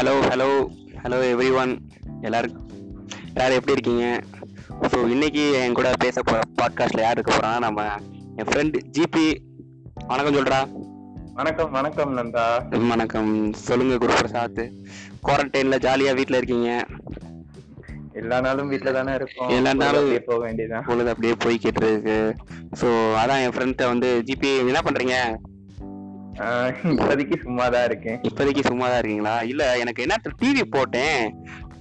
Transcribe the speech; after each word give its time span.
Hello 0.00 0.12
hello 0.28 0.46
hello 1.04 1.16
every 1.30 1.48
one 1.54 1.72
எல்லாரும் 2.20 2.54
எல்லாரும் 3.34 3.56
எப்படி 3.56 3.72
இருக்கீங்க? 3.72 4.04
ஸோ 4.90 5.08
இன்னைக்கு 5.08 5.52
என் 5.52 5.72
கூட 5.72 5.92
பேச 5.98 6.22
போகிற 6.22 6.40
பாட்காஸ்ட்டில் 6.60 7.00
யார் 7.00 7.12
இருக்க 7.12 7.32
போகிறான்னா 7.32 7.58
நம்ம 7.58 7.84
என் 8.36 8.48
ஃப்ரெண்ட் 8.50 8.76
ஜிபி 8.90 9.26
வணக்கம் 10.06 10.34
சொல்கிறா 10.34 10.60
வணக்கம் 11.34 11.70
வணக்கம் 11.70 12.16
நந்தா 12.18 12.44
வணக்கம். 12.88 13.52
சொல்லுங்க 13.52 13.94
குருபிரசாத் 13.94 14.62
குவாரண்டைனில் 15.22 15.78
ஜாலியாக 15.78 16.16
வீட்டில் 16.16 16.36
இருக்கீங்க. 16.36 16.86
எல்லா 18.12 18.40
நாளும் 18.40 18.68
வீட்ல 18.68 18.92
தானே 18.92 19.14
இருக்கோம். 19.14 19.48
எல்லா 19.48 19.72
நாளும் 19.72 20.10
போக 20.26 20.38
வேண்டியதுதான். 20.38 20.84
பொழுது 20.84 21.10
அப்படியே 21.10 21.34
போய்கிட்டு 21.44 21.86
இருக்கு. 21.86 22.34
ஸோ 22.80 22.86
அதான் 23.14 23.42
என் 23.42 23.56
ஃப்ரெண்ட்டை 23.56 23.86
வந்து 23.86 24.22
ஜிபி 24.26 24.58
என்ன 24.66 24.80
பண்ணுறீங்க 24.80 25.36
இப்போதைக்கு 26.92 27.36
சும்மா 27.42 27.64
தான் 27.68 27.86
இருக்கேன். 27.88 28.18
இப்போதைக்கு 28.28 28.62
சும்மா 28.68 28.86
தான் 28.88 28.98
இருக்கீங்களா? 28.98 29.34
இல்லை 29.52 29.66
எனக்கு 29.82 30.04
என்ன 30.04 30.16
டிவி 30.42 30.62
போட்டேன். 30.76 31.22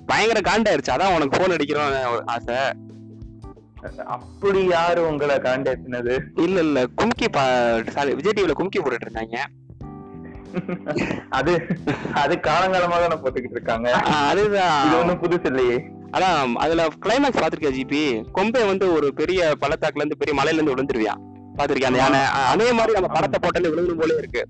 பயங்கர 0.10 0.40
காண்டாயிருச்சு. 0.50 0.94
அதான் 0.96 1.16
உனக்கு 1.16 1.38
ஃபோன் 1.38 1.56
அடிக்கிறோம் 1.56 2.26
ஆசை. 2.36 2.60
அப்படி 4.16 4.62
யாரு 4.68 5.02
உங்களை 5.10 5.36
காண்டேத்தினது 5.46 6.16
இல்ல 6.46 6.58
இல்ல. 6.68 6.80
கும்கி 7.02 7.28
சாரி 7.98 8.14
விஜய் 8.20 8.36
டிவில 8.40 8.56
கும்கி 8.62 8.82
போட்டுட்டு 8.82 9.08
இருந்தாங்க. 9.08 9.38
அது 11.40 11.54
அது 12.24 12.36
காலங்காலமா 12.48 12.98
தானே 13.04 13.18
போட்டுக்கிட்டு 13.24 13.58
இருக்காங்க. 13.60 13.90
அதுதான். 14.32 14.94
ஒண்ணும் 15.00 15.22
புதுசு 15.24 15.50
இல்லையே. 15.52 15.78
அதான் 16.16 16.54
அதுல 16.66 16.88
கிளைமேக்ஸ் 17.06 17.42
பாத்திருக்கியா 17.42 17.74
ஜிபி? 17.78 18.04
கொம்பை 18.38 18.62
வந்து 18.72 18.86
ஒரு 18.94 19.10
பெரிய 19.14 19.56
பள்ளத்தாக்குல 19.64 20.04
இருந்து 20.04 20.22
பெரிய 20.22 20.36
மலையில 20.40 20.60
இருந்து 20.60 20.76
விழுந்துருவியான் 20.76 21.22
பாத்திருக்கியா 21.60 21.90
அந்த 21.90 22.02
யானை 22.02 22.20
ஆ, 22.30 22.42
அதே 22.52 22.68
மாதிரி 22.74 22.96
நம்ம 22.98 23.10
படத்தை 23.16 23.38
போட்டாலே 23.40 23.72
விழுந்துரும் 23.72 24.02
போல 24.02 24.18
இருக்கு. 24.18 24.42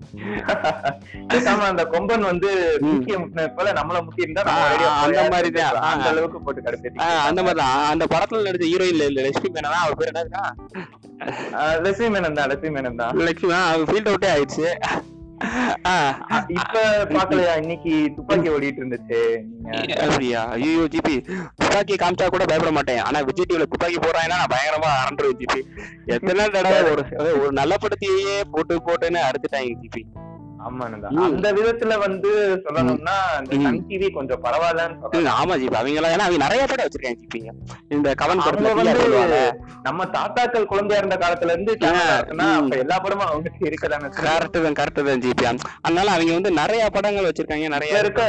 அந்த 1.69 1.83
கொம்பன் 1.91 2.25
வந்து 2.29 2.49
ம். 2.79 2.89
முக்கிய 2.89 3.16
முட்டின 3.19 3.45
போல 3.55 3.73
நம்மள 3.77 3.97
ஆ 3.97 4.55
ஆ, 4.85 4.91
அந்த 5.03 5.21
மாதிரி 5.33 5.49
தான். 5.53 5.77
அந்த. 5.89 6.07
அளவுக்கு 6.11 6.39
போட்டு 6.41 6.63
ஆ, 6.99 7.09
அந்த 7.27 7.39
மாதிரி 7.43 7.59
தான் 7.61 7.75
அந்த 7.91 8.05
படத்துல 8.13 8.45
நடிச்ச 8.47 8.67
ஹீரோயின் 8.71 8.99
லட்சுமி 9.19 9.51
மேனா 9.55 9.71
அவர் 9.81 9.99
பேர் 9.99 10.11
என்னதுன்னா 10.13 10.43
லட்சுமி 11.85 12.09
மேனன் 12.11 12.38
தான் 12.38 12.49
லட்சுமி 12.51 12.73
மேனன் 12.75 12.99
தான். 12.99 13.16
லட்சுமி 13.23 13.53
அவர் 13.63 13.88
ஃபீல்ட் 13.89 14.09
அவுட்டே 14.11 14.29
ஆயிடுச்சு. 14.33 14.67
இப்ப 16.47 16.81
பாக்கலையா? 17.15 17.53
இன்னைக்கு 17.61 18.11
துப்பாக்கி 18.15 18.49
ஓடிட்டு 18.49 18.81
இருந்துச்சு. 18.81 19.19
அப்படியா? 20.05 20.41
ஐயோ 20.55 20.85
ஜிபி. 20.93 21.15
துப்பாக்கி 21.55 21.95
காமிச்சா 21.95 22.27
கூட 22.27 22.45
பயப்பட 22.45 22.71
மாட்டேன். 22.71 23.01
ஆனா 23.07 23.19
விஜய் 23.19 23.47
டிவில 23.49 23.67
துப்பாக்கி 23.73 23.99
போடுறாங்கன்னா 23.99 24.39
நான் 24.41 24.53
பயங்கரமா 24.55 24.89
அரண்டுருவேன் 25.03 25.39
ஜிபி. 25.41 25.61
எத்தனை 26.05 26.49
தடவை 26.49 26.81
ஒரு 26.91 27.05
ஒரு 27.41 27.51
நல்ல 27.51 27.75
படத்தையே 27.83 28.39
போட்டு 28.51 28.75
போட்டுன்னு 28.87 29.21
அறுத்துட்டாங்க 29.27 29.75
ஜிபி. 29.83 30.03
அந்த 31.25 31.47
விதத்துல 31.57 31.93
வந்து 32.02 32.31
சொல்லணும்னா. 32.63 33.15
சன் 33.57 33.79
டிவி 33.89 34.07
கொஞ்சம் 34.11 34.41
பரவாயில்லன்னு 34.45 35.29
ஆமா 35.33 35.55
ஜிபி. 35.61 35.75
அவங்க 35.79 35.99
எல்லாம் 35.99 36.13
ஏன்னா 36.16 36.25
அவங்க 36.25 36.41
நிறைய 36.45 36.63
படம் 36.66 36.85
வச்சிருக்காங்க 36.85 37.19
ஜிபி 37.23 37.39
இந்த 37.95 38.09
கவன் 38.21 38.43
படத்துல 38.45 38.73
வந்து 38.73 39.39
நம்ம 39.85 40.07
தாத்தாக்கள் 40.16 40.69
குழந்தையா 40.71 40.99
இருந்த 41.01 41.17
காலத்துல 41.21 41.53
இருந்து 41.55 41.73
எல்லா 42.79 42.97
படமும் 42.99 43.27
அவங்களுக்கு 43.27 43.67
இருக்கதானே. 43.69 44.09
கரெக்ட் 44.19 44.59
தான் 44.66 44.77
கரெக்ட் 44.79 45.01
தான் 45.03 45.23
ஜிபி. 45.25 45.45
அதனால 45.83 46.07
அவங்க 46.16 46.33
வந்து 46.38 46.51
நிறைய 46.59 46.83
படங்கள் 46.95 47.29
வச்சிருக்காங்க 47.29 47.69
நிறைய 47.75 48.03
இருக்க 48.03 48.21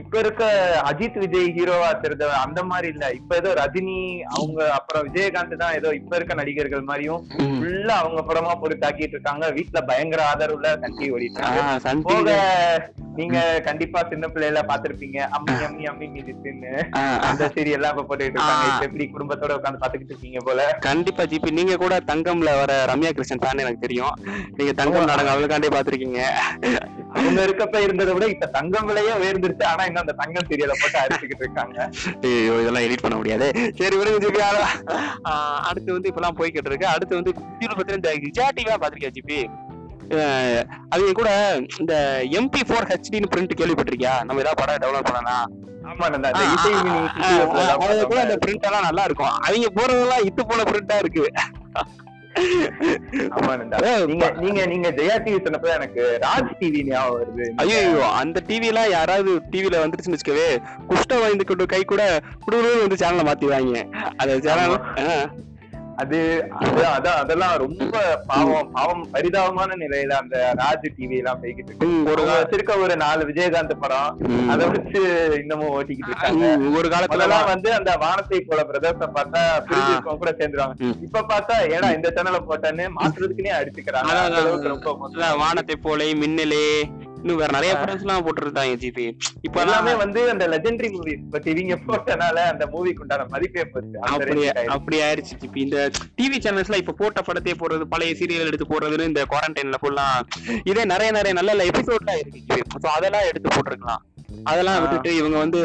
இப்ப 0.00 0.14
இருக்க 0.18 0.42
அஜித் 0.90 1.20
விஜய் 1.22 1.52
ஹீரோவா 1.56 1.90
தெரிஞ்ச 2.04 2.16
அந்த 2.44 2.60
மாதிரி 2.70 2.88
இல்ல. 2.94 3.04
இப்ப 3.18 3.36
ஏதோ 3.36 3.52
ரஜினி 3.60 3.98
அவங்க 4.34 4.60
அப்புறம் 4.78 5.04
விஜயகாந்த் 5.08 5.60
தான் 5.62 5.76
ஏதோ 5.78 5.88
இப்ப 6.00 6.16
இருக்க 6.18 6.34
நடிகர்கள் 6.34 6.88
மாதிரியும். 6.88 7.22
ஃபுல்லா 7.54 7.94
அவங்க 8.02 8.20
படமா 8.28 8.52
போட்டு 8.58 8.82
தாக்கிட்டு 8.82 9.16
இருக்காங்க. 9.16 9.44
வீட்டுல 9.56 9.80
பயங்கர 9.88 10.20
ஆதரவுல 10.30 10.68
சன் 10.82 10.96
டிவி 10.98 11.12
ஓடிட்டு. 11.16 11.42
ஆ, 11.48 11.67
சன் 11.84 12.02
போக 12.06 12.16
டிவி 12.18 13.06
நீங்க 13.18 13.38
கண்டிப்பா 13.66 14.00
சின்ன 14.10 14.24
பிள்ளைல 14.32 14.60
பாத்திருப்பீங்க 14.68 15.18
அம்மி 15.36 15.54
அம்மி 15.68 15.84
அம்மி 15.90 16.06
மிதிச்சுன்னு. 16.16 16.72
அந்த 17.28 17.44
சீரியல்லாம் 17.54 17.92
இப்ப 17.94 18.04
போட்டுட்டு 18.08 18.38
இருக்காங்க 18.38 18.84
எப்படி 18.86 19.04
குடும்பத்தோட 19.14 19.56
உட்கார்ந்து 19.58 19.80
பாத்துக்கிட்டு 19.82 20.14
இருக்கீங்க 20.14 20.40
போல? 20.48 20.66
கண்டிப்பா 20.86 21.24
ஜிபி 21.32 21.50
நீங்க 21.58 21.76
கூட 21.82 21.94
தங்கம்ல 22.10 22.50
வர 22.60 22.72
ரம்யா 22.90 23.10
கிருஷ்ணன் 23.16 23.42
ஃபேன் 23.44 23.62
எனக்கு 23.64 23.84
தெரியும். 23.86 24.14
நீங்க 24.58 24.74
தங்கம் 24.80 25.08
நாடகம் 25.10 25.32
அவளுக்காண்டி 25.34 25.70
பாத்திருக்கீங்க 25.76 26.20
அவங்க 27.18 27.40
இருக்கப்ப 27.46 27.82
இருந்ததை 27.86 28.12
விட 28.16 28.26
இப்ப 28.34 28.50
தங்கம் 28.58 28.88
விலையே 28.90 29.14
உயர்ந்துருச்சு 29.22 29.66
ஆனா 29.72 29.84
இன்னும் 29.88 30.04
அந்த 30.04 30.16
தங்கம் 30.22 30.48
சீரியலை 30.50 30.76
போட்டு 30.82 30.98
அடிச்சுக்கிட்டு 31.04 31.46
இருக்காங்க. 31.46 31.78
ஐயோ 32.28 32.56
இதெல்லாம் 32.62 32.86
எடிட் 32.88 33.04
பண்ண 33.06 33.18
முடியாது. 33.20 33.48
சரி 33.80 33.96
விடுங்க 34.00 34.20
ஜிபி 34.26 34.42
அடுத்து 35.68 35.90
வந்து 35.96 36.10
இப்பெல்லாம் 36.12 36.38
போய்கிட்டு 36.40 36.70
இருக்கு. 36.72 36.88
அடுத்து 36.94 37.18
வந்து 37.20 37.34
டிவில 37.60 37.76
பத்தி 37.80 37.98
இந்த 38.00 38.12
விஜயா 38.26 38.48
டிவியா 38.58 38.78
பாத்திருக்கியா 38.84 39.14
ஜிபி? 39.18 39.40
அவங்க 40.92 41.12
கூட 41.20 41.30
இந்த 41.80 41.94
எம்பி 42.40 42.62
ஃபோர் 42.68 42.90
ஹெச்டின்னு 42.92 43.32
பிரிண்ட் 43.34 43.58
கேள்விப்பட்டிருக்கியா? 43.60 44.14
நம்ம 44.26 44.42
ஏதாவது 44.44 44.60
படம் 44.62 44.82
டெவலப் 44.84 45.08
பண்ணனா 45.10 45.38
அது 47.84 48.02
கூட 48.10 48.20
அந்த 48.24 48.36
பிரிண்ட் 48.44 48.66
எல்லாம் 48.68 48.86
நல்லா 48.88 49.04
இருக்கும். 49.08 49.34
அவங்க 49.46 49.68
போறதெல்லாம் 49.78 50.26
இத்து 50.28 50.42
போன 50.50 50.66
பிரிண்டா 50.70 50.98
இருக்கு. 51.04 51.24
நீங்க 54.10 54.26
நீங்க 54.42 54.60
நீங்க 54.72 54.88
ஜெயா 54.98 55.14
டிவி 55.24 55.38
சொன்னப்ப 55.44 55.70
எனக்கு 55.76 56.02
ராஜ் 56.24 56.52
டிவி 56.60 56.80
ஞாபகம் 56.88 57.16
வருது. 57.20 57.46
ஐயோ 57.62 58.04
அந்த 58.20 58.42
டிவி 58.48 58.68
எல்லாம் 58.72 58.90
யாராவது 58.96 59.32
டிவில 59.52 59.80
வந்துருச்சுன்னு 59.82 60.16
வச்சுக்கவே 60.16 60.48
குஷ்டம் 60.90 61.22
வாய்ந்து 61.22 61.48
கொண்டு 61.48 61.72
கை 61.74 61.82
கூட 61.92 62.02
குடுகுடு 62.44 62.84
வந்து 62.84 63.00
சேனலை 63.02 63.24
மாத்திடுவாங்க. 63.28 63.82
அந்த 64.20 64.32
சேனல் 64.46 64.76
அது 66.02 66.18
அது 66.60 66.82
அதான் 66.96 67.20
அதெல்லாம் 67.22 67.54
ரொம்ப 67.62 67.94
பாவம் 68.30 68.68
பாவம் 68.76 69.02
பரிதாபமான 69.14 69.76
நிலையில 69.82 70.12
அந்த 70.22 70.36
ராஜ் 70.60 70.86
டிவி 70.96 71.16
எல்லாம் 71.20 71.40
போய்கிட்டு 71.42 71.70
இருக்கு. 71.70 71.88
ஒரு 72.10 72.22
வச்சிருக்க 72.28 72.72
ஒரு 72.84 72.94
நாலு 73.02 73.22
விஜயகாந்த் 73.30 73.74
படம். 73.84 74.12
அதை 74.52 74.66
வச்சு 74.74 75.00
இன்னமும் 75.40 75.72
ஓட்டிக்கிட்டு 75.78 76.12
இருக்காங்க. 76.12 76.44
ஒரு 76.78 76.88
காலத்துல 76.94 77.26
வந்து 77.52 77.70
அந்த 77.78 77.92
வானத்தை 78.04 78.40
போல 78.50 78.62
பிரதர்ஸ 78.70 79.08
பார்த்தா 79.18 79.42
பிரிஞ்சிருக்கவங்க 79.70 80.22
கூட 80.22 80.32
சேர்ந்துருவாங்க. 80.40 80.76
இப்ப 81.08 81.24
பார்த்தா 81.32 81.56
ஏடா 81.74 81.90
இந்த 81.98 82.12
சேனலை 82.18 82.42
போட்டேன்னு 82.50 82.86
மாத்துறதுக்குனே 83.00 83.52
அடிச்சுக்கிறாங்க. 83.58 84.14
ரொம்ப 84.74 85.34
வானத்தை 85.44 85.76
போலே 85.88 86.08
மின்னலே. 86.24 86.64
இன்னும் 87.22 87.38
வேற 87.40 87.50
நிறைய 87.56 87.72
படம்ஸ் 87.74 88.04
எல்லாம் 88.04 88.24
போட்டுருந்தாங்க 88.26 88.74
ஜிபி. 88.82 89.06
இப்ப 89.42 89.60
எல்லாமே 89.60 89.94
வந்து 90.02 90.20
அந்த 90.30 90.44
லெஜெண்டரி 90.48 90.88
மூவிஸ் 90.96 91.24
பட் 91.30 91.48
இவங்க 91.52 91.76
போட்டனால 91.88 92.44
அந்த 92.52 92.66
மூவிக்கு 92.72 93.02
உண்டான 93.04 93.26
மதிப்பே 93.28 93.64
அப்படி. 94.00 94.48
அப்படி 94.76 94.98
ஆயிருச்சு 95.06 95.38
ஜிபி. 95.42 95.60
இந்த 95.66 95.90
டிவி 96.18 96.38
சேனல்ஸ்ல 96.46 96.80
இப்ப 96.82 96.96
போட்ட 97.02 97.22
படத்தையே 97.28 97.56
போடுறது 97.62 97.86
பழைய 97.94 98.14
சீரியல் 98.20 98.50
எடுத்து 98.50 98.68
போடுறதுன்னு 98.74 99.10
இந்த 99.12 99.24
குவாரண்டைன்ல 99.32 99.80
ஃபுல்லா 99.84 100.06
இதே 100.64 100.84
நிறைய 100.94 101.10
நிறைய 101.18 101.34
நல்ல 101.40 101.64
எபிசோட்லாம் 101.72 102.20
இருக்கு 102.22 102.44
ஜிபி. 102.48 102.88
அதெல்லாம் 102.96 103.28
எடுத்து 103.30 103.48
போட்டிருக்கலாம். 103.56 104.04
அதெல்லாம். 104.46 104.80
விட்டுட்டு 104.82 105.10
இவங்க 105.16 105.36
வந்து 105.38 105.60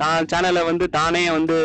தான் 0.00 0.26
சேனலை 0.30 0.62
வந்து 0.66 0.84
தானே 0.96 1.22
வந்து 1.30 1.56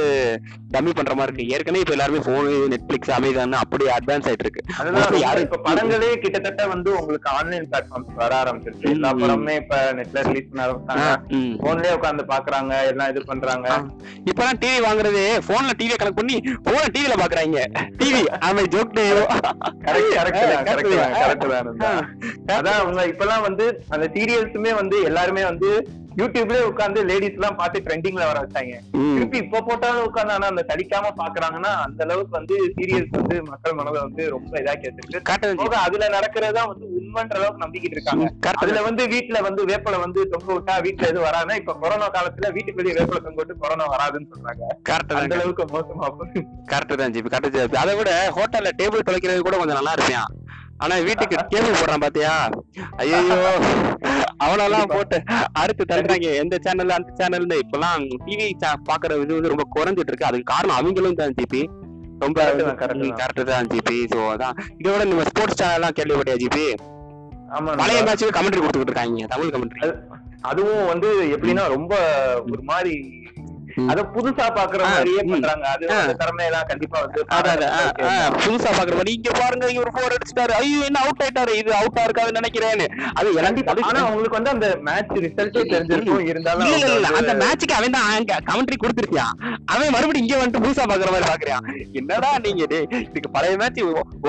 டம்மி 0.71 0.91
பண்ற 0.91 1.13
மாதிரி 1.15 1.31
இருக்கு 1.31 1.53
ஏற்கனவே 1.55 1.81
இப்ப 1.83 1.93
எல்லாருமே 1.95 2.19
போனு 2.25 2.51
நெட்ஃபிளிக்ஸ் 2.73 3.11
அமேசான் 3.15 3.55
அப்படியே 3.61 3.89
அட்வான்ஸ் 3.95 4.27
ஆயிட்டு 4.27 4.45
இருக்கு 4.45 4.61
யாரும் 5.23 5.45
இப்ப 5.45 5.59
படங்களே 5.65 6.11
கிட்டத்தட்ட 6.23 6.65
வந்து 6.73 6.89
உங்களுக்கு 6.99 7.29
ஆன்லைன் 7.33 7.65
பிளாட்ஃபார்ம்ஸ் 7.69 8.13
வர 8.21 8.31
ஆரம்பிச்சிருச்சு 8.41 8.87
எல்லா. 8.93 9.11
படமுமே 9.21 9.55
இப்ப 9.61 9.79
நெட்ல 9.97 10.23
ரிலீஸ் 10.27 10.47
பண்ண 10.49 10.65
ஆரம்பிச்சாங்க. 10.65 11.07
போன்லயே 11.63 11.93
உட்கார்ந்து 11.97 12.25
பாக்குறாங்க 12.31 12.73
எல்லாம் 12.91 13.11
இது 13.13 13.23
பண்றாங்க. 13.31 13.67
இப்பெல்லாம் 14.29 14.61
டிவி 14.63 14.79
வாங்குறது 14.85 15.23
போன்ல 15.49 15.73
டிவியை 15.79 15.97
கனெக்ட் 15.97 16.21
பண்ணி 16.21 16.37
போன 16.67 16.83
டிவில 16.95 17.15
பாக்குறாங்க 17.21 17.59
டிவி 17.99 18.23
ஆமா 18.41 18.63
joke 18.73 18.95
correct 19.83 20.13
correct 20.17 20.39
correct 20.69 20.95
correct 21.17 21.47
தான் 21.47 21.67
நந்தா. 21.69 21.91
அதான் 22.55 22.79
அவங்க 22.81 23.01
இப்பெல்லாம் 23.11 23.45
வந்து 23.47 23.65
அந்த 23.89 24.05
சீரியல்ஸுமே 24.15 24.73
வந்து 24.75 24.97
எல்லாருமே 25.09 25.43
வந்து 25.45 25.69
யூடியூப்லயே 26.19 26.63
உட்கார்ந்து 26.69 27.01
லேடிஸ் 27.09 27.37
எல்லாம் 27.37 27.57
பார்த்து 27.59 27.83
ட்ரெண்டிங்ல 27.85 28.23
வர 28.29 28.37
வச்சாங்க. 28.43 28.73
திருப்பி 29.15 29.37
இப்ப 29.43 29.61
போட்டாலும் 29.67 30.05
உட்கார்ந்து 30.07 30.33
ஆனா 30.37 30.47
அந்த 30.53 30.63
சலிக்காம 30.69 31.11
பாக்குறாங்கன்னா 31.19 31.71
அந்த 31.85 32.01
அளவுக்கு 32.07 32.33
வந்து 32.39 32.55
சீரியல்ஸ் 32.77 33.15
வந்து 33.17 33.35
மக்கள் 33.51 33.77
மனதை 33.79 33.99
வந்து 34.05 34.23
ரொம்ப 34.35 34.53
இதாக்கி 34.61 34.87
வச்சிருக்கு. 34.89 35.55
போக 35.61 35.75
அதுல 35.87 36.09
நடக்கிறதா 36.15 36.63
வந்து 36.71 36.85
உண்மைன்ற 36.99 37.35
அளவுக்கு 37.39 37.63
நம்பிக்கிட்டு 37.65 37.97
இருக்காங்க. 37.97 38.25
அதுல 38.63 38.81
வந்து 38.89 39.05
வீட்டுல 39.13 39.39
வந்து 39.47 39.63
வேப்பலை 39.71 39.99
வந்து 40.05 40.21
தொங்க 40.33 40.49
விட்டா 40.57 40.75
வீட்டுல 40.87 41.09
எதுவும் 41.11 41.27
வராதுன்னா 41.29 41.57
இப்ப 41.61 41.75
கொரோனா 41.83 42.09
காலத்துல 42.17 42.51
வீட்டுக்கு 42.57 42.79
வெளியே 42.81 42.97
வேப்பலை 42.99 43.21
தொங்க 43.27 43.39
விட்டு 43.41 43.61
கொரோனா 43.63 43.87
வராதுன்னு 43.95 44.31
சொல்றாங்க. 44.33 44.63
கரெக்ட் 44.89 45.17
அந்த 45.21 45.37
அளவுக்கு 45.39 45.65
மோசமா. 45.75 46.09
கரெக்ட் 46.73 46.99
தான் 47.03 47.15
ஜிபி 47.17 47.31
கரெக்ட் 47.35 47.57
ஜிபி 47.57 47.81
அதை 47.85 47.95
விட 48.01 48.11
ஹோட்டல்ல 48.39 48.71
டேபிள் 48.81 49.07
துவைக்கிறது 49.09 49.47
கூட 49.49 49.57
கொஞ்சம் 49.63 49.79
நல்லா 49.81 49.95
இருப்பேன். 49.97 50.27
ஆனா 50.83 50.95
வீட்டுக்கு 51.07 51.35
கேபிள் 51.53 51.79
போடுறான் 51.79 52.03
பாத்தியா? 52.03 52.31
ஐயோ 53.01 53.17
அவனெல்லாம் 54.45 54.91
போட்டு 54.93 55.17
அறுத்து 55.61 55.83
தள்ளுறாங்க. 55.91 56.29
எந்த 56.43 56.55
சேனல் 56.65 56.95
அந்த 56.97 57.11
சேனல்னு 57.19 57.57
இப்பெல்லாம் 57.63 58.05
டிவி 58.25 58.47
பாக்குற 58.89 59.19
இது 59.23 59.33
வந்து 59.37 59.53
ரொம்ப 59.53 59.65
குறைஞ்சிட்டு 59.75 60.11
இருக்கு. 60.11 60.29
அதுக்கு 60.29 60.51
காரணம் 60.53 60.77
அவங்களும் 60.79 61.19
தான் 61.21 61.35
ஜிபி. 61.39 61.61
ரொம்ப. 62.25 62.39
கரெக்ட் 63.21 63.43
தான் 63.51 63.69
ஜிபி. 63.73 63.97
சோ 64.13 64.19
அதான். 64.33 64.57
இதோட 64.81 65.03
நம்ம 65.11 65.25
ஸ்போர்ட்ஸ் 65.29 65.59
சேனல் 65.61 65.77
எல்லாம் 65.79 65.95
கேள்விப்பட்டியா 65.99 66.37
ஜிபி? 66.45 66.65
பழைய. 67.81 68.01
மேட்சுக்கு 68.07 68.37
கமெண்ட்ரி 68.39 68.61
கொடுத்துட்டு 68.63 68.89
இருக்காங்க. 68.89 69.27
தமிழ் 69.35 69.53
கமெண்ட்ரி 69.55 69.91
அதுவும் 70.51 70.85
வந்து 70.91 71.09
எப்படின்னா 71.35 71.63
ரொம்ப 71.75 71.93
ஒரு 72.51 72.63
மாதிரி. 72.69 72.93
அத 73.91 73.99
புதுசா 74.13 74.45
பாக்குற 74.55 74.81
மாதிரியே. 74.87 75.21
பண்றாங்க. 75.31 75.65
அது 75.73 75.85
திறமையெல்லாம் 76.21 76.67
கண்டிப்பா 76.71 76.97
வந்து 77.01 77.19
புதுசா 78.43 78.71
பாக்குற 78.71 78.95
மாதிரி 78.97 79.13
இங்க 79.17 79.31
பாருங்க 79.39 79.65
இவர் 79.75 79.93
போர் 79.95 80.15
அடிச்சிட்டாரு 80.15 80.53
ஐயோ 80.59 80.79
என்ன 80.87 81.01
அவுட் 81.03 81.23
ஆயிட்டாரு 81.23 81.53
இது 81.61 81.71
அவுட்டா 81.79 82.03
இருக்காதுன்னு 82.07 82.39
நினைக்கிறேன்னு. 82.41 82.87
அது 83.19 83.29
எனக்கு 83.41 83.63
ஆனா 83.89 83.99
அவங்களுக்கு 84.05 84.39
வந்து 84.39 84.53
அந்த 84.55 84.67
மேட்ச் 84.87 85.15
ரிசல்ட்டே 85.25 85.63
தெரிஞ்சிருக்கும் 85.71 86.27
இருந்தாலும் 86.31 86.73
இல்ல 86.91 87.11
அந்த 87.19 87.35
மேட்சுக்கு 87.41 87.77
அவன் 87.79 87.97
தான் 87.97 88.09
கமெண்ட்ரி 88.49 88.77
கொடுத்துருக்கான் 88.77 89.33
அவன் 89.71 89.93
மறுபடியும் 89.95 90.25
இங்க 90.25 90.37
வந்துட்டு 90.37 90.63
புதுசா 90.65 90.85
பாக்குற 90.85 91.11
மாதிரி 91.11 91.29
பாக்குறான் 91.31 91.65
என்னடா 91.99 92.31
நீங்க 92.45 92.65
டேய், 92.71 92.87
இதுக்கு 93.05 93.31
பழைய 93.31 93.55
மேட்ச் 93.57 93.79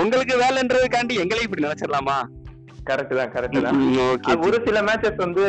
உங்களுக்கு 0.02 0.36
வேலைன்றதுக்காண்டி 0.42 1.14
எங்களையும் 1.22 1.48
இப்படி 1.48 1.66
நினைச்சிடலாமா? 1.66 2.18
கரெக்ட் 2.88 3.12
தான் 3.18 3.32
கரெக்ட் 3.34 3.58
தான். 3.64 3.76
ஒரு 4.46 4.56
சில 4.66 4.78
மேட்சஸ் 4.88 5.18
வந்து. 5.24 5.42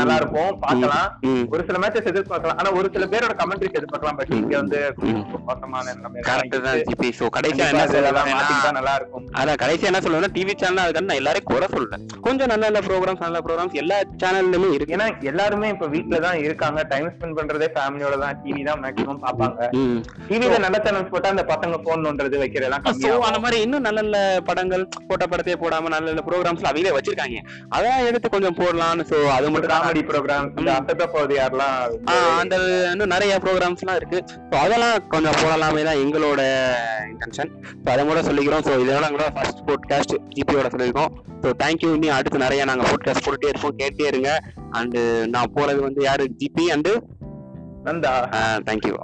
நல்லா 0.00 0.16
இருக்கும் 0.20 0.52
பார்க்கலாம். 0.64 1.06
ம். 1.30 1.44
ஒரு 1.54 1.62
சில 1.68 1.76
மேட்சஸ் 1.82 2.10
எதிர்பார்க்கலாம். 2.12 2.58
ஆனா 2.60 2.70
ஒரு 2.78 2.88
சில 2.94 3.04
பேரோட 3.12 3.34
கமெண்ட்ரிஸ் 3.40 3.78
எதிர்பார்க்கலாம் 3.80 4.18
பட் 4.20 4.32
இங்க 4.38 4.54
வந்து. 4.60 4.80
மோசமான 5.48 5.94
கரெக்ட் 6.28 6.56
தான் 6.66 6.78
ஜிபி. 6.88 7.10
சோ 7.18 7.26
கடைசியா 7.36 7.66
என்ன 7.72 7.86
சொல்லலாம் 7.94 8.30
நல்லா 8.78 8.94
இருக்கும் 9.00 9.24
அதான் 9.40 9.60
கடைசியா 9.64 9.90
என்ன 9.92 10.02
சொல்லுவேன்னா 10.04 10.32
டிவி 10.36 10.54
சேனல் 10.62 10.84
அதுக்கான 10.84 11.08
நான் 11.10 11.20
எல்லாரையும் 11.22 11.50
குறை 11.52 11.68
சொல்றேன். 11.74 12.04
கொஞ்சம் 12.26 12.50
நல்ல 12.52 12.62
நல்ல 12.68 12.82
ப்ரோக்ராம்ஸ் 12.88 13.24
நல்ல 13.26 13.40
ப்ரோக்ராம்ஸ் 13.46 13.80
எல்லா 13.82 13.98
சேனல்லுமே 14.22 14.70
இருக்கு. 14.76 14.94
ஏன்னா 14.98 15.08
எல்லாருமே 15.32 15.68
இப்ப 15.74 15.88
வீட்ல 15.94 16.20
தான் 16.26 16.38
இருக்காங்க. 16.46 16.80
டைம் 16.92 17.10
ஸ்பெண்ட் 17.14 17.38
பண்றதே 17.40 17.68
ஃபேமிலியோட 17.76 18.16
தான். 18.24 18.38
டிவி 18.44 18.62
தான் 18.70 18.82
மேக்ஸிமம் 18.84 19.22
பாப்பாங்க. 19.26 19.60
டிவில 20.30 20.58
நல்ல 20.66 20.76
சேனல்ஸ் 20.86 21.12
போட்டா 21.14 21.34
அந்த 21.34 21.46
பசங்க 21.52 21.76
போன் 21.86 22.04
நோன்றது 22.06 22.42
வைக்கிறதெல்லாம் 22.44 22.84
அந்த 23.28 23.40
மாதிரி 23.44 23.58
இன்னும் 23.66 23.86
நல்ல 23.86 23.98
நல்ல 24.00 24.18
படங்கள் 24.48 24.82
போட்ட 25.10 25.24
படத்தையே 25.32 25.58
போடாம 25.62 25.90
நல்ல 25.94 26.06
நல்ல 26.10 26.22
ப்ரோக்ராம்ஸ் 26.36 26.66
அவங்களே 26.66 26.94
வச்சிருக்காங்க. 26.96 27.38
அதான் 27.70 28.06
எடுத்து 28.06 28.28
கொஞ்சம் 28.30 28.56
போடலாம்னு 28.58 29.04
சோ 29.10 29.18
அது 29.28 29.50
மட்டும் 29.50 29.72
காமெடி 29.72 30.02
ப்ரோக்ராம் 30.08 30.48
இந்த. 30.58 30.70
அசத்த 30.78 31.06
போகுது 31.06 31.34
யாரெல்லாம் 31.34 31.76
ஆ, 32.08 32.14
அந்த 32.40 32.56
இன்னும் 32.92 33.12
நிறைய 33.14 33.38
ப்ரோக்ராம்ஸ்லாம் 33.44 33.96
இருக்கு. 33.96 34.18
ஸோ 34.50 34.56
அதெல்லாம் 34.56 35.08
கொஞ்சம் 35.08 35.38
போடலாமே 35.42 35.84
தான் 35.84 36.02
எங்களோட 36.04 36.40
இன்டென்ஷன் 37.12 37.52
ஸோ 37.82 37.90
அதை 37.90 38.04
கூட 38.06 38.22
சொல்லிக்கிறோம். 38.22 38.64
ஸோ 38.66 38.74
இதோட 38.84 39.08
கூட 39.10 39.26
ஃபர்ஸ்ட் 39.30 39.62
போட்காஸ்ட் 39.68 40.14
ஜிபியோட 40.36 40.68
சொல்லியிருக்கோம். 40.70 41.12
ஸோ 41.42 41.50
தேங்க்யூ 41.62 41.94
இன்னும் 41.94 42.16
அடுத்து 42.16 42.38
நிறைய 42.38 42.64
நாங்கள் 42.64 42.90
போட்காஸ்ட் 42.90 43.24
போட்டுட்டே 43.26 43.52
இருப்போம். 43.52 43.78
கேட்டே 43.78 44.06
இருங்க. 44.06 44.30
அண்டு 44.72 45.02
நான் 45.26 45.54
போறது 45.56 45.80
வந்து 45.80 46.02
யாரு? 46.02 46.26
GB 46.42 46.66
and 46.76 46.94
Nanda. 47.84 48.14
தேங்க்யூ 48.64 48.94